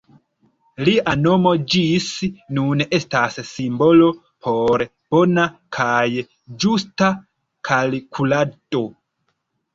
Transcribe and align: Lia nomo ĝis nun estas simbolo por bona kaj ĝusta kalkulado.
Lia 0.85 1.11
nomo 1.25 1.51
ĝis 1.73 2.07
nun 2.59 2.81
estas 2.99 3.37
simbolo 3.51 4.09
por 4.47 4.85
bona 5.13 5.47
kaj 5.79 6.01
ĝusta 6.65 7.13
kalkulado. 7.73 8.85